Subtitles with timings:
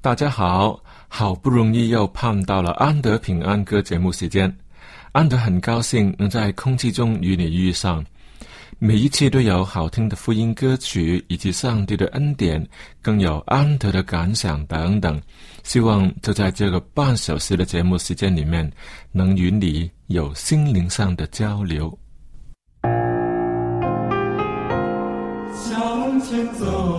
[0.00, 4.56] 大家好，好不容易又盼到了安德平安歌节目时间，
[5.10, 8.04] 安德很高兴能在空气中与你遇上。
[8.78, 12.64] 每一期都有好听的福音歌曲，以及上帝的恩典，
[13.02, 15.20] 更有安德的感想等等。
[15.64, 18.70] 希望就在这个半小时的节目时间里面，
[19.10, 21.98] 能与你有心灵上的交流。
[25.52, 26.97] 向前走。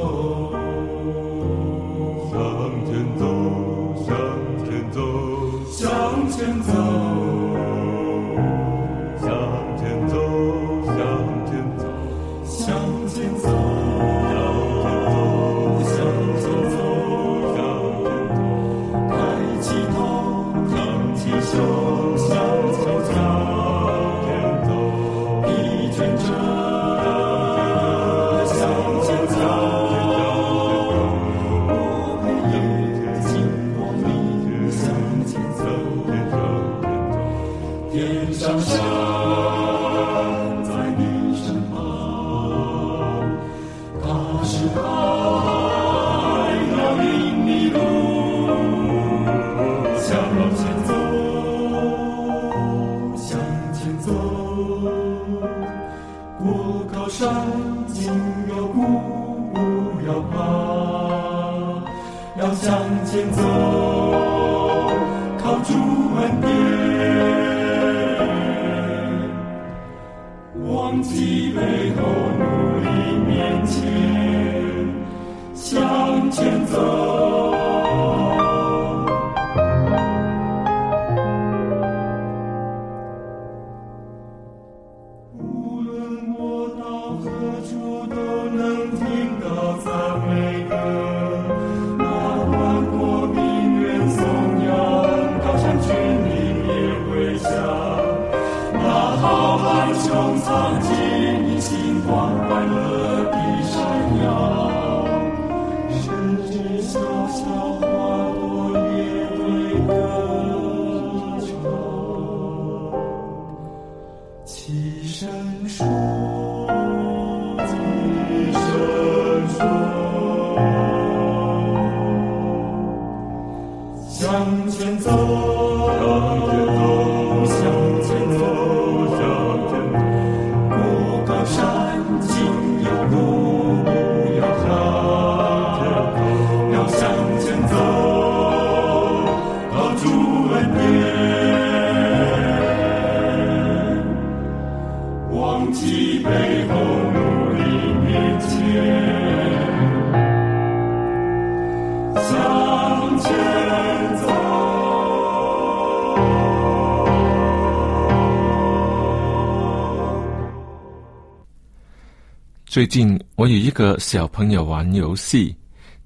[162.70, 165.56] 最近我与一个小朋友玩游戏，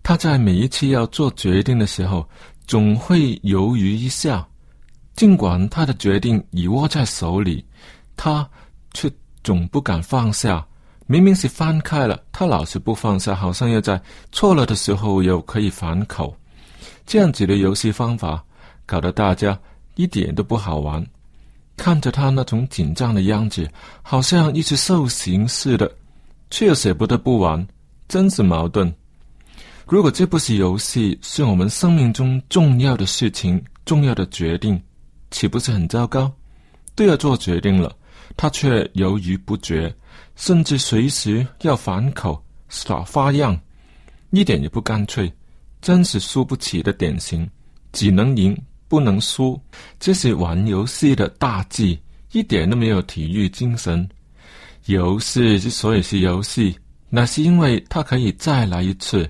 [0.01, 2.25] 他在每一次要做决定的时候，
[2.65, 4.48] 总会犹豫一下。
[5.13, 7.65] 尽管他的决定已握在手里，
[8.15, 8.50] 他
[8.94, 9.12] 却
[9.44, 10.65] 总不敢放下。
[11.06, 14.01] 明明是翻开了，他老是不放下，好像要在
[14.31, 16.33] 错了的时候又可以反口。
[17.06, 18.42] 这样子的游戏方法，
[18.86, 19.60] 搞得大家
[19.95, 21.06] 一点都不好玩。
[21.75, 23.69] 看着他那种紧张的样子，
[24.01, 25.92] 好像一只受刑似的，
[26.54, 27.68] 却又舍不得不玩，
[28.08, 28.94] 真是矛盾。
[29.88, 34.80] 如果这不是游戏，是我们生命中重要的事情、重要的决定，
[35.32, 36.32] 岂不是很糟糕？
[36.94, 37.92] 都要做决定了，
[38.38, 39.92] 他却犹豫不决。
[40.36, 42.40] 甚至随时要反口
[42.70, 43.60] 耍花样，
[44.30, 45.34] 一点也不干脆，
[45.82, 47.50] 真是输不起的典型。
[47.92, 48.56] 只能赢
[48.88, 49.60] 不能输，
[50.00, 52.00] 这是玩游戏的大忌，
[52.32, 54.08] 一点都没有体育精神。
[54.86, 56.78] 游戏之所以是游戏，
[57.10, 59.30] 那是因为它可以再来一次，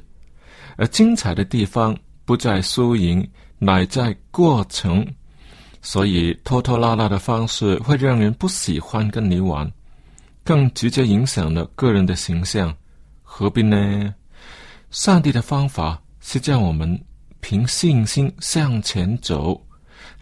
[0.77, 1.95] 而精彩的地方
[2.25, 3.27] 不在输赢，
[3.59, 5.05] 乃在过程。
[5.81, 9.69] 所以拖拖拉拉的方式会让人不喜欢跟你玩。
[10.45, 12.75] 更直接影响了个人的形象，
[13.21, 14.13] 何必呢？
[14.91, 16.99] 上帝的方法是叫我们
[17.41, 19.61] 凭信心向前走。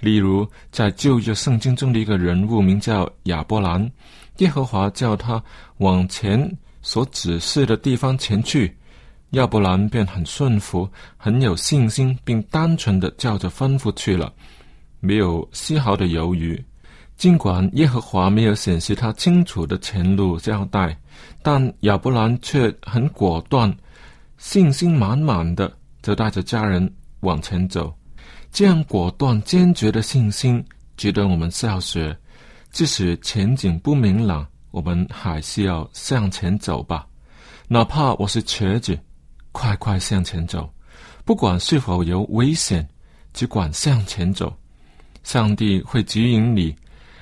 [0.02, 3.90] 例如，在旧约圣经中的一个人物名叫亚伯兰，
[4.38, 5.42] 耶和华叫他
[5.78, 6.52] 往前
[6.82, 8.76] 所指示的地方前去，
[9.32, 14.34] 亚伯兰便很顺服，很有信心，并单纯的照着吩咐去了，
[15.00, 16.62] 没有丝毫的犹豫。
[17.16, 20.98] 尽管耶和华没有显示他清楚的前路交代，
[21.44, 23.72] 但亚伯兰却很果断、
[24.40, 25.72] 信心满满的，
[26.02, 27.94] 就带着家人往前走。
[28.52, 30.64] 这样果断、坚决的信心，
[30.98, 32.16] 值得我们效学。
[32.70, 37.08] 即使前景不明朗，我们还是要向前走吧。
[37.70, 39.00] 哪怕我是瘸子，
[39.54, 40.70] 快快向前走。
[41.24, 42.86] 不管是否有危险，
[43.34, 44.54] 只管向前走。
[45.24, 46.76] 上帝会指引你。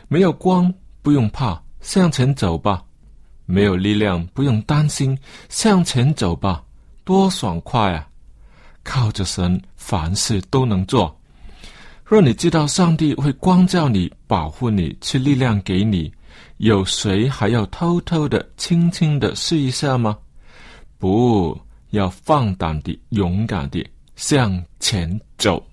[0.08, 0.74] 没有光，
[1.04, 2.84] 不用怕，向前走吧；
[3.46, 5.16] 没有力量，不用担心，
[5.48, 6.64] 向前走吧，
[7.04, 8.08] 多爽快啊！
[8.84, 11.16] 靠着神，凡事都能做。
[12.10, 16.12] 若你知道上帝会光照你、保护你、赐力量给你，
[16.58, 20.18] 有谁还要偷偷的、轻轻的试一下吗？
[20.98, 21.56] 不
[21.92, 25.64] 要放胆的、勇敢的向前走。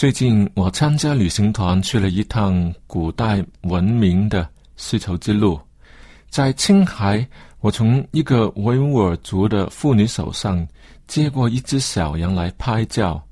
[0.00, 5.60] 最近我参加旅行团去了一趟古代文明的丝绸之路，
[6.30, 7.28] 在青海，
[7.60, 10.66] 我从一个维吾尔族的妇女手上
[11.06, 13.22] 接过一只小羊来拍照。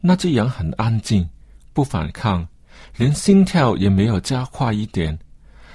[0.00, 1.28] 那只羊很安静，
[1.72, 2.46] 不反抗，
[2.96, 5.18] 连心跳也没有加快一点。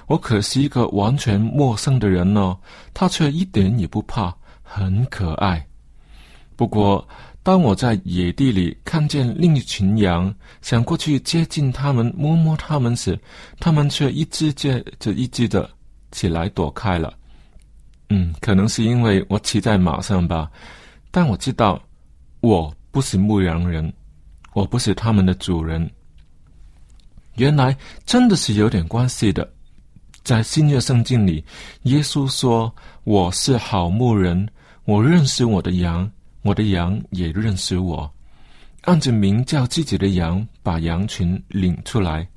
[0.08, 2.58] 我可是一个完全陌生的人哦，
[2.94, 4.34] 它却一点也不怕，
[4.64, 5.68] 很可爱。
[6.56, 7.06] 不过，
[7.44, 13.20] 当我在野地里看见另一群羊，想过去接近它们、摸摸它们时，
[13.60, 15.68] 它们却一只接着一只的
[16.12, 17.12] 起来躲开了。
[18.10, 20.52] 嗯，可能是因为我骑在马上吧，
[21.10, 21.82] 但我知道
[22.42, 23.92] 我不是牧羊人，
[24.54, 25.90] 我不是他们的主人。
[27.38, 29.52] 原来真的是有点关系的，
[30.24, 31.44] 在新约圣经里，
[31.84, 32.72] 耶稣说
[33.04, 34.48] ：“我是好牧人，
[34.86, 36.08] 我认识我的羊。”
[36.42, 38.12] 我的羊也认识我，
[38.82, 42.28] 按着名叫自己的羊，把羊群领出来。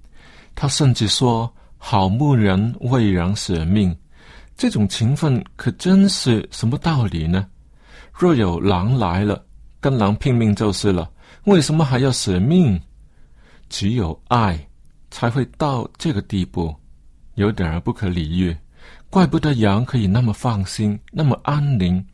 [0.54, 3.96] 他甚至说：“好牧人为羊舍命。”
[4.56, 7.46] 这种情分可真是什么道理呢？
[8.12, 9.44] 若有狼来了，
[9.80, 11.11] 跟狼拼命就是了。
[11.44, 12.80] 为什么还要舍命？
[13.68, 14.58] 只有爱
[15.11, 16.73] 才会到这个地步，
[17.34, 18.56] 有点儿不可理喻。
[19.11, 22.04] 怪不得羊可以那么放心，那么安宁。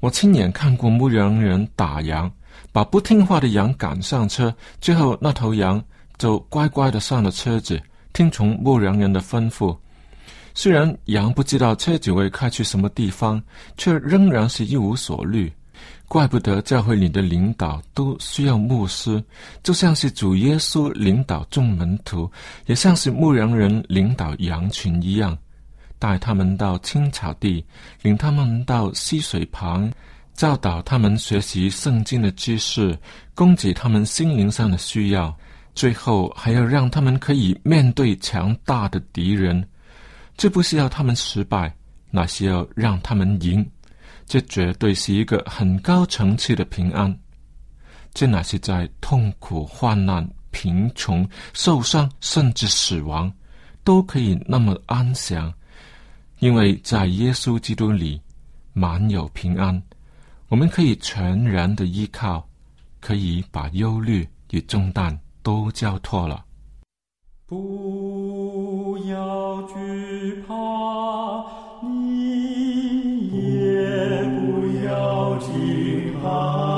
[0.00, 2.30] 我亲眼看过牧羊人打羊，
[2.70, 5.82] 把不听话的羊赶上车，最后那头羊
[6.18, 7.80] 就乖乖的上了车子，
[8.12, 9.76] 听从牧羊人的吩咐。
[10.54, 13.42] 虽然羊不知道车子会开去什么地方，
[13.76, 15.52] 却仍然是一无所虑。
[16.08, 19.22] 怪不得教会里的领导都需要牧师，
[19.62, 22.30] 就像是主耶稣领导众门徒，
[22.66, 25.36] 也像是牧羊人领导羊群一样。
[25.98, 27.64] 带他们到青草地，
[28.02, 29.90] 领他们到溪水旁，
[30.34, 32.96] 教导他们学习圣经的知识，
[33.34, 35.36] 供给他们心灵上的需要。
[35.74, 39.68] 最后还要让他们可以面对强大的敌人。
[40.36, 41.72] 这不是要他们失败，
[42.10, 43.64] 那是要让他们赢。
[44.26, 47.16] 这绝对是一个很高层次的平安。
[48.12, 53.32] 这乃是在痛苦、患难、贫穷、受伤，甚至死亡，
[53.84, 55.52] 都可以那么安详。
[56.40, 58.20] 因为在耶稣基督里
[58.72, 59.82] 满有平安，
[60.48, 62.48] 我们可以全然的依靠，
[63.00, 66.44] 可以把忧虑与重担都交托了。
[67.46, 70.54] 不要惧怕，
[71.82, 76.77] 你也不要惧怕，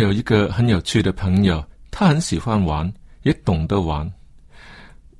[0.00, 4.10] 有一个很有趣的朋友，他很喜欢玩，也懂得玩。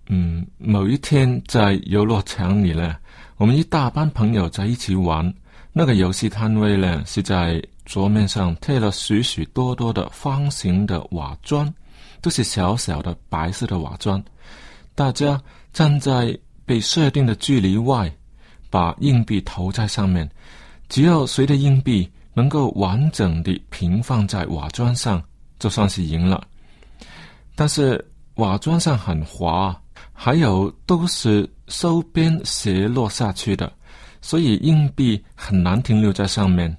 [0.08, 2.96] 嗯，某一天在游乐场里呢，
[3.36, 5.32] 我们一大班朋友在一起玩。
[5.72, 11.72] 那个游戏摊位呢，是在桌面上贴了许许多多的方形的瓦砖，
[12.20, 14.20] 都是小小的白色的瓦砖。
[14.96, 15.40] 大家
[15.72, 18.12] 站在被设定的距离外，
[18.68, 20.28] 把硬币投在上面。
[20.88, 25.22] 只要谁的硬币能够完整地平放在瓦砖上，
[25.58, 26.42] 就算是赢了。
[27.54, 29.74] 但是瓦砖上很滑。
[30.12, 33.72] 还有都是收边斜落下去的，
[34.20, 36.74] 所以硬币很难停留在上面。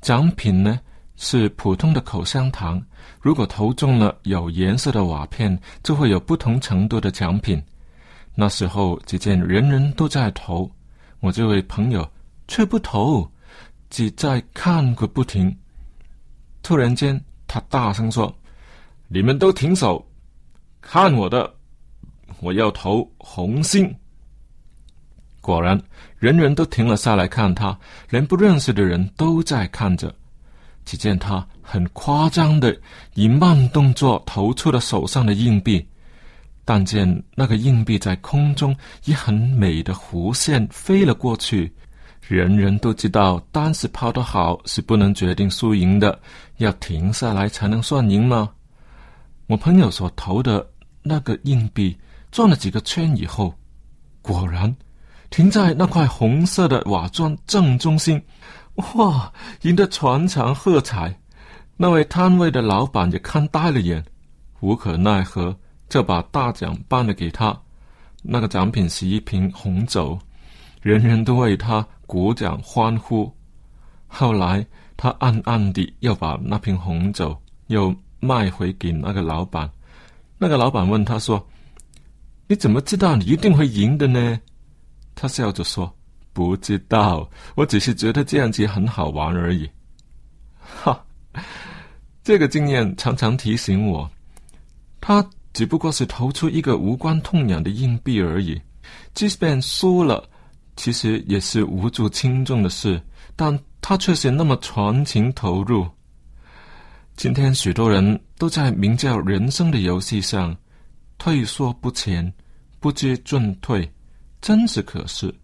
[0.00, 0.78] 奖品呢
[1.16, 2.80] 是普通的口香糖，
[3.20, 7.60] 如果投中了有颜色的瓦片，就会有不同程度的奖品。
[8.36, 10.70] 那时候只见人人都在投，
[11.18, 12.08] 我这位朋友
[12.46, 13.28] 却不投，
[13.90, 15.56] 只在看个不停。
[16.62, 18.34] 突然间，他大声说
[19.08, 20.06] ：“你们都停手，
[20.80, 21.54] 看我的！”
[22.40, 23.92] 我要投红心。
[25.40, 25.80] 果然，
[26.18, 27.76] 人人都停了下来看他，
[28.10, 30.14] 连不认识的人都在看着。
[30.84, 32.78] 只见他很夸张的
[33.14, 35.86] 以慢动作投出了手上的硬币，
[36.64, 41.72] 但见那个硬币在空中以很美的弧线飞了过去。
[42.28, 46.20] 人人都知道，单是抛得好是不能决定输赢的，
[46.58, 48.50] 要停下来才能算赢吗？
[49.46, 50.68] 我朋友所投的
[51.02, 51.96] 那个硬币。
[52.30, 53.54] 转了几个圈以后，
[54.20, 54.76] 果然
[55.30, 58.22] 停在那块红色的瓦砖正中心。
[58.94, 59.32] 哇！
[59.62, 61.18] 赢得全场喝彩。
[61.78, 64.04] 那位摊位的老板也看呆了眼，
[64.60, 65.56] 无可奈何，
[65.88, 67.58] 就把大奖颁了给他。
[68.20, 70.18] 那个奖品是一瓶红酒，
[70.82, 73.32] 人人都为他鼓掌欢呼。
[74.08, 74.66] 后来
[74.96, 79.70] 他暗暗地又把那瓶红酒又卖回给那个老板。
[80.38, 81.46] 那个老板问他说。
[82.50, 84.40] 你怎么知道你一定会赢的呢？
[85.14, 85.94] 他笑着说
[86.32, 89.68] ：“不知道，我只是觉得这样子很好玩而已。
[90.56, 91.04] ”哈，
[92.24, 94.10] 这个经验常常提醒我，
[94.98, 98.58] 他只不过是投出一个无关痛痒的硬币而已。
[99.12, 100.26] 即便输了，
[100.78, 103.02] 其实也是无足轻重的事，
[103.34, 105.86] 但他却是那么全情投入。
[107.16, 110.56] 今天许多人都在名叫人生的游戏上。
[111.18, 112.32] 退缩不前，
[112.78, 113.92] 不知进退，
[114.40, 115.34] 真是可是。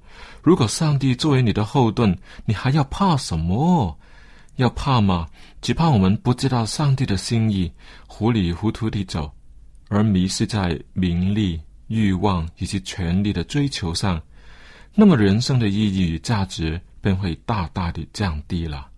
[0.41, 3.99] 如果上帝作为你的后盾，你还要怕什么？
[4.55, 5.27] 要怕吗？
[5.61, 7.69] 只怕我们不知道上帝的心意，
[8.07, 9.29] 糊里糊涂地走，
[9.89, 14.23] 而迷失在名利、欲望以及权力的追求上，
[14.97, 18.94] 那么人生的意义与价值便会大大的降低了。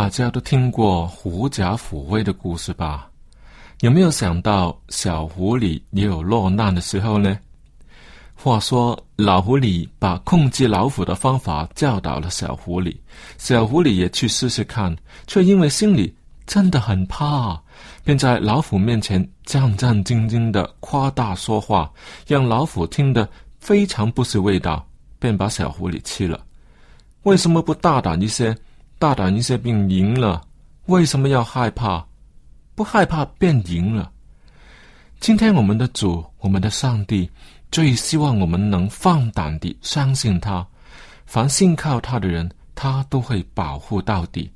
[0.00, 3.10] 大家都听过狐假虎威的故事吧？
[3.80, 7.38] 有没有想到小狐狸也有落难的时候呢？
[8.34, 12.96] 话说，老狐狸把控制老虎的方法教导了小狐狸，
[13.36, 17.60] 小狐狸也去试试看，却因为心里真的很怕，
[18.02, 21.92] 便在老虎面前战战兢兢的夸大说话，
[22.26, 24.82] 让老虎听得非常不是味道，
[25.18, 26.42] 便把小狐狸吃了。
[27.24, 28.56] 为什么不大胆一些？
[29.00, 30.42] 大胆一些便赢了？
[30.84, 32.04] 为什么要害怕？
[32.74, 34.12] 不害怕便赢了？
[35.20, 37.30] 今天我们的主，我们的上帝。
[37.70, 40.66] 最希望我们能放胆地相信他，
[41.24, 44.52] 凡信靠他的人，他都会保护到底。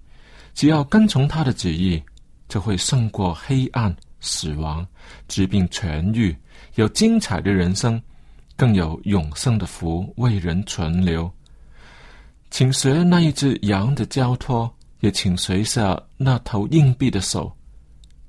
[0.53, 2.03] 只要跟从他的旨意，
[2.47, 4.87] 就会胜过黑暗、死亡、
[5.27, 6.37] 疾病痊愈，
[6.75, 7.99] 有精彩的人生，
[8.57, 11.33] 更有永生的福为人存留。
[12.57, 17.53] 请随那一只羊的交托，也请随下那头硬币的手。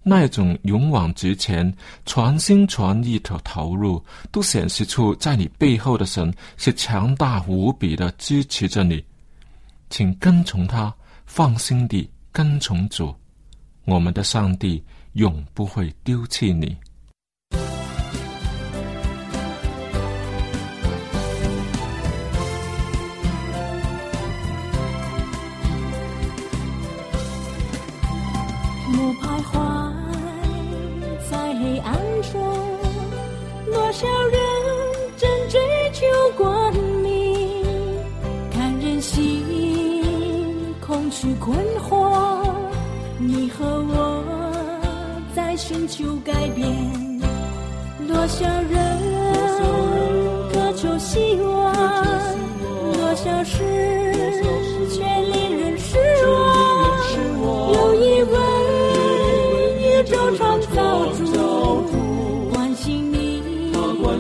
[0.02, 1.72] 那种勇往直前、
[2.08, 9.06] 全心全意的投入，都显示出在你背后的神是强大无比的支持着你。
[9.92, 10.92] 请跟从他，
[11.28, 13.14] 放心地跟从主，
[13.84, 14.84] 我们的上帝
[15.14, 16.76] 永不会丢弃你。
[31.60, 31.98] 黑暗
[32.32, 32.42] 中
[33.72, 34.40] 多少人
[35.18, 35.60] 正追
[35.94, 36.06] 求
[36.38, 37.64] 光明
[38.52, 39.44] 看人心
[40.82, 42.46] 空虚困惑
[43.18, 44.24] 你和我
[45.34, 47.16] 在寻求改变。
[48.08, 49.15] 多少人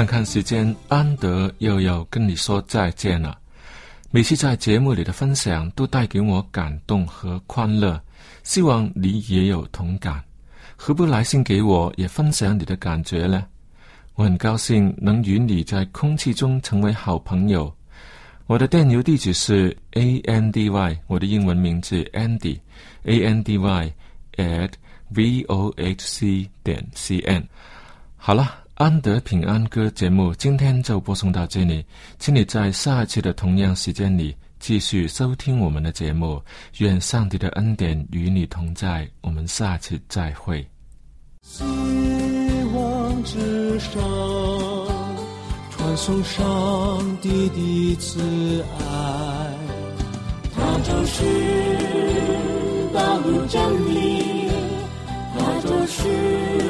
[0.00, 3.38] 看看时间，安德又要跟你说再见了。
[4.10, 8.00] 每次在节目里的分享都带给我感动和欢乐，
[8.42, 10.24] 希望你也有同感。
[10.74, 13.44] 何不来信给我，也分享你的感觉呢？
[14.14, 17.70] 我很高兴能与你在空气中成为好朋友。
[18.46, 23.92] 我的电邮地址是 a n d y，我的英文名字 Andy，a n d y
[24.36, 24.70] at
[25.10, 27.46] v o h c 点 c n。
[28.16, 28.54] 好了。
[28.80, 31.84] 安德平安歌节目今天就播送到这里，
[32.18, 36.42] 请你在下一期的同样时间里继续收听我们的节目。
[36.78, 40.66] 愿上帝的恩典与你同在，我们下次再会。
[41.42, 41.62] 希
[42.72, 44.00] 望之上，
[45.70, 49.58] 传送上帝的慈爱，
[50.54, 51.22] 他就是
[52.94, 53.62] 道路真
[53.94, 54.48] 理，
[55.38, 56.69] 他就是。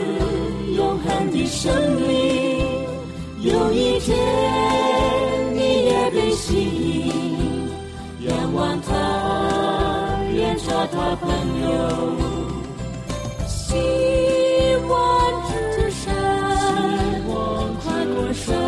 [1.47, 2.65] 生命，
[3.41, 4.17] 有一天
[5.55, 8.89] 你也被吸引，仰望他，
[10.35, 11.29] 愿做他朋
[11.63, 11.69] 友。
[13.47, 13.75] 希
[14.89, 14.93] 望
[15.73, 16.13] 之山，
[17.27, 17.35] 跨
[18.15, 18.60] 过山。